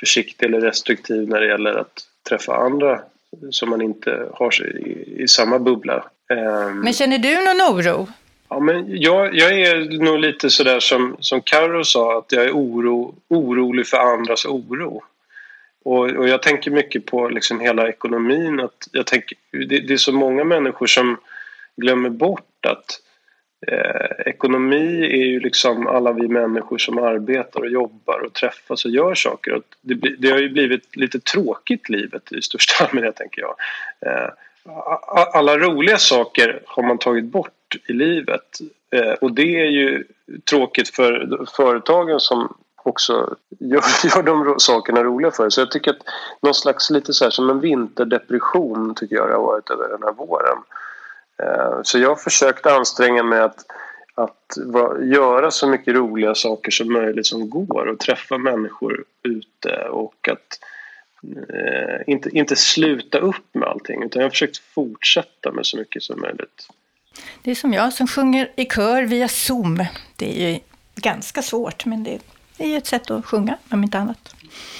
försiktig 0.00 0.46
eller 0.46 0.60
restriktiv 0.60 1.28
när 1.28 1.40
det 1.40 1.46
gäller 1.46 1.74
att 1.74 2.02
träffa 2.28 2.56
andra 2.56 3.00
som 3.50 3.70
man 3.70 3.82
inte 3.82 4.28
har 4.32 4.66
i, 4.66 5.22
i 5.22 5.28
samma 5.28 5.58
bubbla. 5.58 6.04
Ehm. 6.30 6.80
Men 6.80 6.92
känner 6.92 7.18
du 7.18 7.34
någon 7.34 7.76
oro? 7.76 8.08
Ja, 8.48 8.60
men 8.60 8.84
jag, 8.88 9.34
jag 9.34 9.60
är 9.60 10.02
nog 10.04 10.18
lite 10.18 10.50
sådär 10.50 10.80
som, 10.80 11.16
som 11.20 11.40
Karo 11.40 11.84
sa 11.84 12.18
att 12.18 12.32
jag 12.32 12.44
är 12.44 12.52
oro, 12.52 13.14
orolig 13.28 13.86
för 13.86 13.96
andras 13.96 14.46
oro. 14.46 15.02
Och, 15.86 16.10
och 16.10 16.28
jag 16.28 16.42
tänker 16.42 16.70
mycket 16.70 17.06
på 17.06 17.28
liksom 17.28 17.60
hela 17.60 17.88
ekonomin. 17.88 18.60
Att 18.60 18.88
jag 18.92 19.06
tänker, 19.06 19.38
det, 19.50 19.80
det 19.80 19.92
är 19.92 19.96
så 19.96 20.12
många 20.12 20.44
människor 20.44 20.86
som 20.86 21.16
glömmer 21.76 22.10
bort 22.10 22.66
att 22.66 23.00
eh, 23.66 24.26
ekonomi 24.26 25.04
är 25.04 25.24
ju 25.24 25.40
liksom 25.40 25.86
alla 25.86 26.12
vi 26.12 26.28
människor 26.28 26.78
som 26.78 26.98
arbetar 26.98 27.60
och 27.60 27.70
jobbar 27.70 28.18
och 28.18 28.32
träffas 28.32 28.84
och 28.84 28.90
gör 28.90 29.14
saker. 29.14 29.52
Och 29.52 29.62
det, 29.80 29.94
det 29.94 30.30
har 30.30 30.38
ju 30.38 30.48
blivit 30.48 30.96
lite 30.96 31.20
tråkigt 31.20 31.88
livet 31.88 32.32
i 32.32 32.42
största 32.42 32.84
allmänhet 32.88 33.16
tänker 33.16 33.40
jag. 33.40 33.54
Eh, 34.06 34.30
alla 35.32 35.58
roliga 35.58 35.98
saker 35.98 36.62
har 36.66 36.82
man 36.82 36.98
tagit 36.98 37.24
bort 37.24 37.76
i 37.88 37.92
livet 37.92 38.58
eh, 38.92 39.12
och 39.12 39.32
det 39.32 39.60
är 39.60 39.70
ju 39.70 40.04
tråkigt 40.50 40.88
för 40.88 41.46
företagen 41.56 42.20
som 42.20 42.56
också 42.86 43.36
gör, 43.60 43.82
gör 44.16 44.22
de 44.22 44.54
sakerna 44.58 45.02
roliga 45.02 45.30
för 45.30 45.50
Så 45.50 45.60
jag 45.60 45.70
tycker 45.70 45.90
att 45.90 46.02
någon 46.42 46.54
slags 46.54 46.90
lite 46.90 47.12
så 47.12 47.24
här 47.24 47.30
som 47.30 47.50
en 47.50 47.60
vinterdepression 47.60 48.94
tycker 48.94 49.16
jag 49.16 49.28
det 49.28 49.34
har 49.34 49.42
varit 49.42 49.70
över 49.70 49.88
den 49.88 50.02
här 50.02 50.12
våren. 50.12 50.58
Eh, 51.42 51.80
så 51.82 51.98
jag 51.98 52.08
har 52.08 52.16
försökt 52.16 52.66
anstränga 52.66 53.22
mig 53.22 53.40
att, 53.40 53.64
att 54.14 54.56
göra 55.02 55.50
så 55.50 55.66
mycket 55.66 55.94
roliga 55.94 56.34
saker 56.34 56.70
som 56.70 56.92
möjligt 56.92 57.26
som 57.26 57.50
går 57.50 57.86
och 57.86 57.98
träffa 57.98 58.38
människor 58.38 59.04
ute 59.22 59.88
och 59.88 60.28
att 60.28 60.58
eh, 61.48 62.00
inte, 62.06 62.30
inte 62.30 62.56
sluta 62.56 63.18
upp 63.18 63.54
med 63.54 63.68
allting 63.68 64.02
utan 64.02 64.20
jag 64.20 64.26
har 64.26 64.30
försökt 64.30 64.58
fortsätta 64.58 65.52
med 65.52 65.66
så 65.66 65.76
mycket 65.76 66.02
som 66.02 66.20
möjligt. 66.20 66.68
Det 67.42 67.50
är 67.50 67.54
som 67.54 67.72
jag 67.72 67.92
som 67.92 68.06
sjunger 68.06 68.50
i 68.56 68.64
kör 68.64 69.02
via 69.02 69.28
Zoom. 69.28 69.84
Det 70.16 70.42
är 70.42 70.50
ju 70.50 70.58
ganska 70.94 71.42
svårt 71.42 71.86
men 71.86 72.04
det 72.04 72.18
det 72.56 72.64
är 72.64 72.68
ju 72.68 72.76
ett 72.76 72.86
sätt 72.86 73.10
att 73.10 73.26
sjunga, 73.26 73.56
om 73.70 73.82
inte 73.82 73.98
annat. 73.98 74.34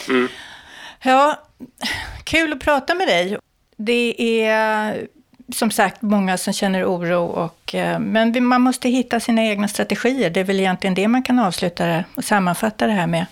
Mm. 0.09 0.29
Ja, 1.03 1.43
kul 2.25 2.53
att 2.53 2.61
prata 2.61 2.95
med 2.95 3.09
dig. 3.09 3.39
Det 3.77 4.41
är 4.43 5.07
som 5.53 5.71
sagt 5.71 6.03
många 6.03 6.39
som 6.39 6.53
känner 6.53 6.85
oro, 6.85 7.25
och, 7.25 7.75
eh, 7.75 7.99
men 7.99 8.47
man 8.47 8.61
måste 8.61 8.89
hitta 8.89 9.21
sina 9.21 9.45
egna 9.45 9.69
strategier. 9.69 10.31
Det 10.31 10.41
är 10.41 10.45
väl 10.45 10.61
egentligen 10.61 10.95
det 10.95 11.09
man 11.09 11.23
kan 11.23 11.39
avsluta 11.39 11.87
det 11.87 12.05
och 12.15 12.25
sammanfatta 12.25 12.87
det 12.87 12.93
här 12.93 13.07
med. 13.07 13.27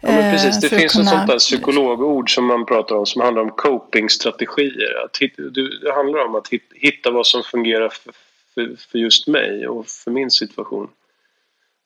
Ja, 0.00 0.10
men 0.10 0.32
precis. 0.32 0.60
Det 0.60 0.68
finns 0.68 0.92
kunna... 0.92 1.04
ett 1.04 1.10
sånt 1.10 1.26
där 1.26 1.38
psykologord 1.38 2.34
som 2.34 2.44
man 2.44 2.66
pratar 2.66 2.96
om 2.96 3.06
som 3.06 3.22
handlar 3.22 3.42
om 3.42 3.50
copingstrategier. 3.50 5.04
Att 5.04 5.16
hitta, 5.20 5.42
det 5.42 5.92
handlar 5.94 6.26
om 6.26 6.34
att 6.34 6.48
hitta 6.74 7.10
vad 7.10 7.26
som 7.26 7.42
fungerar 7.42 7.88
för, 7.88 8.12
för, 8.54 8.76
för 8.90 8.98
just 8.98 9.26
mig 9.28 9.68
och 9.68 9.86
för 9.86 10.10
min 10.10 10.30
situation. 10.30 10.88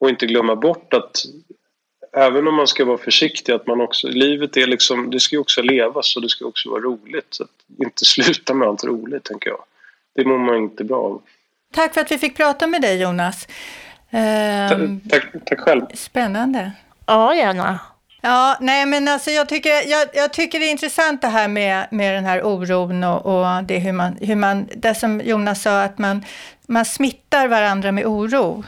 Och 0.01 0.09
inte 0.09 0.27
glömma 0.27 0.57
bort 0.57 0.95
att 0.95 1.25
även 2.17 2.49
om 2.49 2.55
man 2.55 2.67
ska 2.67 2.85
vara 2.85 2.99
försiktig 2.99 3.53
att 3.53 3.67
man 3.67 3.81
också, 3.81 4.09
livet 4.09 4.57
är 4.57 4.67
liksom, 4.67 5.11
det 5.11 5.21
ska 5.21 5.37
ju 5.37 5.41
också 5.41 5.63
levas 5.63 6.17
och 6.17 6.23
det 6.23 6.29
ska 6.29 6.45
också 6.45 6.71
vara 6.71 6.81
roligt. 6.81 7.27
Så 7.31 7.43
att 7.43 7.51
inte 7.79 8.05
sluta 8.05 8.55
med 8.55 8.69
allt 8.69 8.85
roligt 8.85 9.25
tänker 9.25 9.51
jag. 9.51 9.65
Det 10.15 10.25
mår 10.25 10.39
man 10.39 10.57
inte 10.57 10.85
bra 10.85 11.03
av. 11.03 11.23
Tack 11.75 11.95
för 11.95 12.01
att 12.01 12.11
vi 12.11 12.19
fick 12.19 12.37
prata 12.37 12.67
med 12.67 12.83
dig 12.83 13.01
Jonas. 13.01 13.49
Ehm, 14.11 15.01
tack, 15.09 15.25
tack 15.47 15.61
själv. 15.61 15.83
Spännande. 15.95 16.73
Ja, 17.07 17.35
gärna. 17.35 17.79
Ja, 18.21 18.57
nej 18.61 18.87
men 18.87 19.09
alltså 19.09 19.31
jag 19.31 19.49
tycker, 19.49 19.71
jag, 19.91 20.09
jag, 20.15 20.33
tycker 20.33 20.61
det 20.61 20.67
är 20.67 20.71
intressant 20.71 21.23
det 21.23 21.29
här 21.29 21.49
med, 21.49 21.87
med 21.91 22.15
den 22.15 22.25
här 22.25 22.43
oron 22.47 23.05
och, 23.05 23.27
och 23.27 23.65
det 23.65 23.79
hur 23.79 23.93
man, 23.93 24.17
hur 24.21 24.37
man, 24.37 24.69
det 24.77 24.95
som 24.95 25.21
Jonas 25.21 25.63
sa, 25.63 25.83
att 25.83 25.99
man, 25.99 26.25
man 26.67 26.85
smittar 26.85 27.49
varandra 27.49 27.93
med 27.93 28.07
oro. 28.07 28.65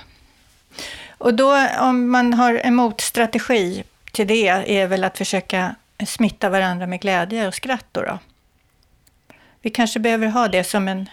Och 1.19 1.35
då 1.35 1.69
om 1.81 2.11
man 2.11 2.35
har 2.35 2.55
en 2.55 2.75
motstrategi 2.75 3.85
till 4.13 4.27
det 4.27 4.49
är 4.49 4.87
väl 4.87 5.05
att 5.05 5.19
försöka 5.19 5.75
smitta 6.07 6.49
varandra 6.49 6.87
med 6.87 7.01
glädje 7.01 7.49
och 7.49 7.55
skratt 7.55 7.87
då. 7.93 8.03
då. 8.03 8.19
Vi 9.61 9.71
kanske 9.71 10.01
behöver 10.01 10.27
ha 10.27 10.49
det 10.49 10.65
som 10.65 10.89
en, 10.89 11.09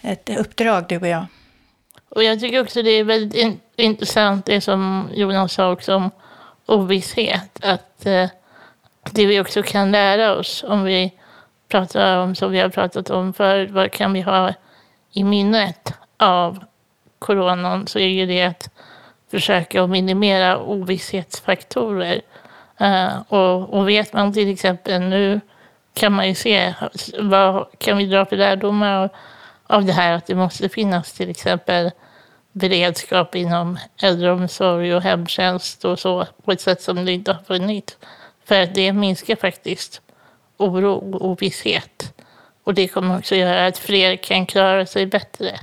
ett 0.00 0.38
uppdrag, 0.38 0.84
du 0.88 0.98
och 0.98 1.06
jag. 1.06 1.26
Och 2.08 2.24
jag 2.24 2.40
tycker 2.40 2.60
också 2.60 2.82
det 2.82 2.90
är 2.90 3.04
väldigt 3.04 3.34
in 3.34 3.60
intressant 3.76 4.46
det 4.46 4.60
som 4.60 5.10
Jonas 5.14 5.52
sa 5.52 5.72
också 5.72 5.94
om 5.94 6.10
ovisshet. 6.66 7.64
Att 7.64 8.06
eh, 8.06 8.28
det 9.10 9.26
vi 9.26 9.40
också 9.40 9.62
kan 9.62 9.90
lära 9.90 10.34
oss 10.34 10.64
om 10.68 10.84
vi 10.84 11.12
pratar 11.68 12.16
om, 12.16 12.34
som 12.34 12.52
vi 12.52 12.60
har 12.60 12.68
pratat 12.68 13.10
om 13.10 13.32
förut, 13.32 13.70
vad 13.70 13.92
kan 13.92 14.12
vi 14.12 14.20
ha 14.20 14.54
i 15.12 15.24
minnet 15.24 15.94
av 16.16 16.64
coronan 17.18 17.86
så 17.86 17.98
är 17.98 18.06
ju 18.08 18.26
det 18.26 18.42
att 18.42 18.70
försöka 19.30 19.82
att 19.82 19.90
minimera 19.90 20.58
ovisshetsfaktorer. 20.58 22.20
Uh, 22.80 23.22
och, 23.28 23.74
och 23.74 23.88
vet 23.88 24.12
man 24.12 24.32
till 24.32 24.52
exempel 24.52 25.00
nu 25.00 25.40
kan 25.94 26.12
man 26.12 26.28
ju 26.28 26.34
se 26.34 26.74
vad 27.18 27.66
kan 27.78 27.96
vi 27.96 28.06
dra 28.06 28.24
för 28.24 28.36
lärdomar 28.36 28.96
av, 28.96 29.08
av 29.66 29.84
det 29.84 29.92
här 29.92 30.12
att 30.12 30.26
det 30.26 30.34
måste 30.34 30.68
finnas 30.68 31.12
till 31.12 31.30
exempel 31.30 31.90
beredskap 32.52 33.34
inom 33.34 33.78
äldreomsorg 34.02 34.94
och 34.94 35.02
hemtjänst 35.02 35.84
och 35.84 35.98
så 35.98 36.26
på 36.44 36.52
ett 36.52 36.60
sätt 36.60 36.82
som 36.82 37.04
det 37.04 37.12
inte 37.12 37.32
har 37.32 37.42
funnits. 37.42 37.96
För 38.44 38.62
att 38.62 38.74
det 38.74 38.92
minskar 38.92 39.36
faktiskt 39.36 40.00
oro 40.56 40.92
och 40.92 41.26
ovisshet. 41.26 42.14
Och 42.64 42.74
det 42.74 42.88
kommer 42.88 43.18
också 43.18 43.34
göra 43.34 43.66
att 43.66 43.78
fler 43.78 44.16
kan 44.16 44.46
klara 44.46 44.86
sig 44.86 45.06
bättre. 45.06 45.60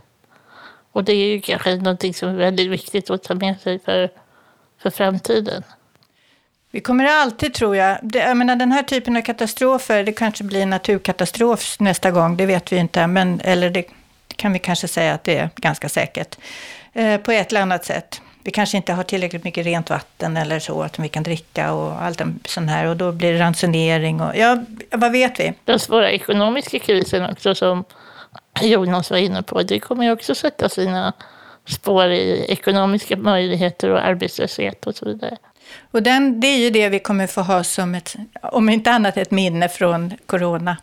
Och 0.97 1.03
det 1.03 1.13
är 1.13 1.27
ju 1.27 1.41
kanske 1.41 1.75
någonting 1.75 2.13
som 2.13 2.29
är 2.29 2.33
väldigt 2.33 2.67
viktigt 2.67 3.09
att 3.09 3.23
ta 3.23 3.35
med 3.35 3.59
sig 3.59 3.79
för, 3.79 4.09
för 4.81 4.89
framtiden. 4.89 5.63
Vi 6.71 6.79
kommer 6.79 7.05
alltid, 7.05 7.53
tror 7.53 7.75
jag, 7.75 7.97
det, 8.01 8.19
jag 8.19 8.37
menar, 8.37 8.55
den 8.55 8.71
här 8.71 8.83
typen 8.83 9.17
av 9.17 9.21
katastrofer, 9.21 10.03
det 10.03 10.11
kanske 10.11 10.43
blir 10.43 10.61
en 10.61 10.69
naturkatastrof 10.69 11.79
nästa 11.79 12.11
gång, 12.11 12.37
det 12.37 12.45
vet 12.45 12.71
vi 12.71 12.77
inte, 12.77 13.07
men, 13.07 13.41
eller 13.43 13.69
det 13.69 13.83
kan 14.35 14.53
vi 14.53 14.59
kanske 14.59 14.87
säga 14.87 15.13
att 15.13 15.23
det 15.23 15.37
är 15.37 15.49
ganska 15.55 15.89
säkert, 15.89 16.37
eh, 16.93 17.21
på 17.21 17.31
ett 17.31 17.51
eller 17.51 17.61
annat 17.61 17.85
sätt. 17.85 18.21
Vi 18.43 18.51
kanske 18.51 18.77
inte 18.77 18.93
har 18.93 19.03
tillräckligt 19.03 19.43
mycket 19.43 19.65
rent 19.65 19.89
vatten 19.89 20.37
eller 20.37 20.59
så, 20.59 20.81
att 20.81 20.99
vi 20.99 21.09
kan 21.09 21.23
dricka 21.23 21.73
och 21.73 22.01
allt 22.03 22.21
sånt 22.45 22.69
här, 22.69 22.85
och 22.85 22.97
då 22.97 23.11
blir 23.11 23.33
det 23.33 23.39
ransonering 23.39 24.21
och 24.21 24.37
ja, 24.37 24.63
vad 24.91 25.11
vet 25.11 25.39
vi? 25.39 25.53
Den 25.65 25.79
svåra 25.79 26.11
ekonomiska 26.11 26.79
krisen 26.79 27.29
också, 27.29 27.55
som 27.55 27.83
Jonas 28.61 29.11
var 29.11 29.17
inne 29.17 29.43
på, 29.43 29.63
det 29.63 29.79
kommer 29.79 30.03
ju 30.03 30.11
också 30.11 30.35
sätta 30.35 30.69
sina 30.69 31.13
spår 31.65 32.05
i 32.11 32.45
ekonomiska 32.49 33.17
möjligheter 33.17 33.89
och 33.89 34.05
arbetslöshet 34.05 34.87
och 34.87 34.95
så 34.95 35.05
vidare. 35.05 35.37
Och 35.91 36.03
den, 36.03 36.39
det 36.39 36.47
är 36.47 36.57
ju 36.57 36.69
det 36.69 36.89
vi 36.89 36.99
kommer 36.99 37.27
få 37.27 37.41
ha 37.41 37.63
som 37.63 37.95
ett, 37.95 38.15
om 38.41 38.69
inte 38.69 38.91
annat 38.91 39.17
ett 39.17 39.31
minne 39.31 39.69
från 39.69 40.13
corona. 40.25 40.77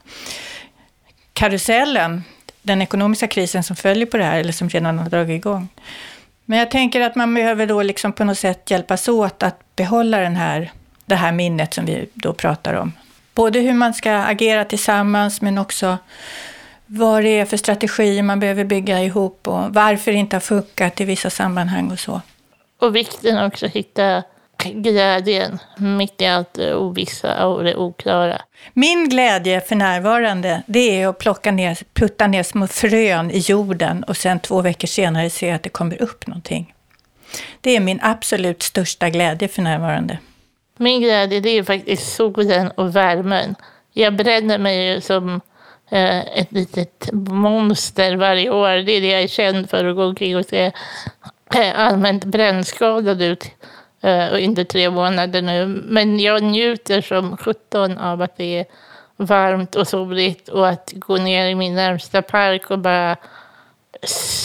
Karusellen, 1.32 2.24
den 2.62 2.82
ekonomiska 2.82 3.26
krisen 3.26 3.62
som 3.62 3.76
följer 3.76 4.06
på 4.06 4.16
det 4.16 4.24
här, 4.24 4.40
eller 4.40 4.52
som 4.52 4.68
redan 4.68 4.98
har 4.98 5.10
dragit 5.10 5.36
igång. 5.36 5.68
Men 6.44 6.58
jag 6.58 6.70
tänker 6.70 7.00
att 7.00 7.16
man 7.16 7.34
behöver 7.34 7.66
då 7.66 7.82
liksom 7.82 8.12
på 8.12 8.24
något 8.24 8.38
sätt 8.38 8.70
hjälpas 8.70 9.08
åt 9.08 9.42
att 9.42 9.76
behålla 9.76 10.18
den 10.18 10.36
här, 10.36 10.72
det 11.06 11.14
här 11.14 11.32
minnet 11.32 11.74
som 11.74 11.84
vi 11.84 12.08
då 12.14 12.32
pratar 12.32 12.74
om. 12.74 12.92
Både 13.34 13.60
hur 13.60 13.74
man 13.74 13.94
ska 13.94 14.12
agera 14.12 14.64
tillsammans, 14.64 15.40
men 15.40 15.58
också 15.58 15.98
vad 16.86 17.22
det 17.22 17.38
är 17.40 17.44
för 17.44 17.56
strategier 17.56 18.22
man 18.22 18.40
behöver 18.40 18.64
bygga 18.64 19.02
ihop 19.02 19.48
och 19.48 19.74
varför 19.74 20.12
det 20.12 20.18
inte 20.18 20.36
har 20.36 20.40
funkat 20.40 21.00
i 21.00 21.04
vissa 21.04 21.30
sammanhang 21.30 21.90
och 21.90 21.98
så. 21.98 22.20
Och 22.80 22.96
vikten 22.96 23.44
också 23.44 23.66
att 23.66 23.72
hitta 23.72 24.22
glädjen 24.64 25.58
mitt 25.78 26.20
i 26.20 26.26
allt 26.26 26.54
det 26.54 26.74
ovissa 26.74 27.46
och 27.46 27.64
det 27.64 27.76
oklara. 27.76 28.42
Min 28.72 29.08
glädje 29.08 29.60
för 29.60 29.76
närvarande, 29.76 30.62
det 30.66 31.02
är 31.02 31.08
att 31.08 31.18
plocka 31.18 31.50
ner, 31.50 31.78
putta 31.94 32.26
ner 32.26 32.42
små 32.42 32.66
frön 32.66 33.30
i 33.30 33.38
jorden 33.38 34.04
och 34.04 34.16
sen 34.16 34.40
två 34.40 34.62
veckor 34.62 34.88
senare 34.88 35.30
se 35.30 35.50
att 35.50 35.62
det 35.62 35.68
kommer 35.68 36.02
upp 36.02 36.26
någonting. 36.26 36.74
Det 37.60 37.76
är 37.76 37.80
min 37.80 38.00
absolut 38.02 38.62
största 38.62 39.10
glädje 39.10 39.48
för 39.48 39.62
närvarande. 39.62 40.18
Min 40.76 41.00
glädje, 41.00 41.40
det 41.40 41.48
är 41.48 41.62
faktiskt 41.62 42.14
solen 42.14 42.70
och 42.70 42.96
värmen. 42.96 43.54
Jag 43.92 44.16
bränner 44.16 44.58
mig 44.58 45.00
som 45.00 45.34
eh, 45.34 45.40
ett 45.90 46.52
litet 46.52 47.08
monster 47.12 48.16
varje 48.16 48.50
år. 48.50 48.68
Det 48.68 48.92
är 48.92 49.00
det 49.00 49.06
jag 49.10 49.22
är 49.22 49.28
känd 49.28 49.70
för, 49.70 49.84
att 49.84 49.96
gå 49.96 50.04
omkring 50.04 50.36
och 50.36 50.44
se 50.44 50.72
eh, 51.54 51.80
allmänt 51.80 52.24
brännskadad 52.24 53.22
ut 53.22 53.44
eh, 54.02 54.28
under 54.32 54.64
tre 54.64 54.90
månader 54.90 55.42
nu. 55.42 55.66
Men 55.66 56.20
jag 56.20 56.42
njuter 56.42 57.00
som 57.00 57.36
sjutton 57.36 57.98
av 57.98 58.22
att 58.22 58.36
det 58.36 58.58
är 58.58 58.66
varmt 59.16 59.74
och 59.74 59.88
soligt 59.88 60.48
och 60.48 60.68
att 60.68 60.92
gå 60.94 61.16
ner 61.16 61.46
i 61.48 61.54
min 61.54 61.74
närmsta 61.74 62.22
park 62.22 62.70
och 62.70 62.78
bara 62.78 63.16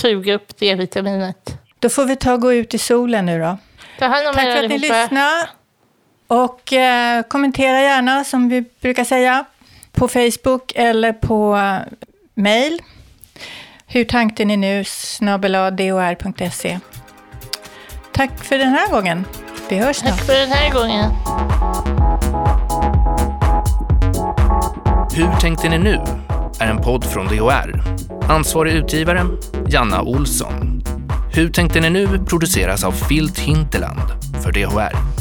suga 0.01 0.34
upp 0.34 0.58
det 0.58 0.75
vitaminet. 0.75 1.58
Då 1.79 1.89
får 1.89 2.05
vi 2.05 2.15
ta 2.15 2.34
och 2.34 2.41
gå 2.41 2.53
ut 2.53 2.74
i 2.74 2.77
solen 2.77 3.25
nu 3.25 3.39
då. 3.39 3.58
Ta 4.00 4.05
hand 4.05 4.27
om 4.27 4.34
Tack 4.34 4.46
er 4.46 4.55
för 4.55 4.63
att 4.63 4.69
ni 4.69 4.75
allihopa. 4.75 5.01
lyssnade. 5.01 5.50
Och 6.27 6.74
eh, 6.74 7.24
kommentera 7.24 7.81
gärna, 7.81 8.24
som 8.24 8.50
vi 8.50 8.65
brukar 8.81 9.03
säga, 9.03 9.46
på 10.00 10.08
Facebook 10.08 10.72
eller 10.75 11.13
på 11.13 11.58
mail. 12.36 12.82
Hur 13.88 14.03
tankten 14.03 14.51
är 14.51 14.58
nu, 14.58 14.84
snabbelador.se. 14.84 16.79
Tack 18.13 18.44
för 18.44 18.58
den 18.58 18.70
här 18.70 18.91
gången. 18.91 19.25
Vi 19.70 19.77
hörs 19.77 19.96
snart. 19.96 20.12
Tack 20.12 20.25
för 20.25 20.34
den 20.34 20.50
här 20.50 20.74
gången. 20.74 21.12
Hur 25.15 25.39
tänkte 25.39 25.70
ni 25.70 25.77
nu? 25.77 26.03
är 26.60 26.68
en 26.68 26.82
podd 26.82 27.06
från 27.06 27.27
DHR. 27.27 27.82
Ansvarig 28.29 28.74
utgivare, 28.74 29.25
Janna 29.68 30.01
Olsson. 30.01 30.84
Hur 31.34 31.50
tänkte 31.50 31.79
ni 31.79 31.89
nu 31.89 32.25
produceras 32.25 32.84
av 32.84 32.91
Filt 32.91 33.39
Hinterland 33.39 34.01
för 34.44 34.51
DHR. 34.51 35.19